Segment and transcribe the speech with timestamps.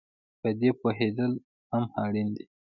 [0.41, 1.31] په دې پوهېدل
[1.71, 2.45] هم اړین دي